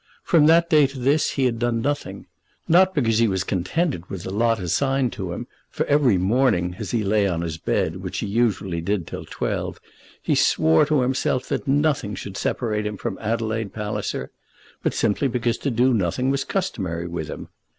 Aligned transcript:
From 0.23 0.47
that 0.47 0.67
day 0.67 0.87
to 0.87 0.97
this 0.97 1.33
he 1.33 1.45
had 1.45 1.59
done 1.59 1.79
nothing, 1.79 2.25
not 2.67 2.95
because 2.95 3.19
he 3.19 3.27
was 3.27 3.43
contented 3.43 4.09
with 4.09 4.23
the 4.23 4.31
lot 4.31 4.57
assigned 4.59 5.13
to 5.13 5.31
him, 5.31 5.45
for 5.69 5.85
every 5.85 6.17
morning, 6.17 6.75
as 6.79 6.89
he 6.89 7.03
lay 7.03 7.27
on 7.27 7.41
his 7.41 7.59
bed, 7.59 7.97
which 7.97 8.17
he 8.17 8.25
usually 8.25 8.81
did 8.81 9.05
till 9.05 9.25
twelve, 9.29 9.79
he 10.19 10.33
swore 10.33 10.87
to 10.87 11.01
himself 11.01 11.47
that 11.49 11.67
nothing 11.67 12.15
should 12.15 12.35
separate 12.35 12.87
him 12.87 12.97
from 12.97 13.19
Adelaide 13.21 13.73
Palliser, 13.73 14.31
but 14.81 14.95
simply 14.95 15.27
because 15.27 15.59
to 15.59 15.69
do 15.69 15.93
nothing 15.93 16.31
was 16.31 16.43
customary 16.45 17.05
with 17.07 17.27
him. 17.27 17.49